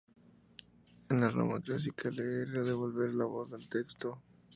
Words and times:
En 1.09 1.19
la 1.21 1.29
Roma 1.29 1.59
clásica 1.61 2.09
leer 2.09 2.47
era 2.49 2.63
"devolver 2.71 3.13
la 3.13 3.25
voz 3.25 3.53
al 3.53 3.69
texto". 3.69 4.19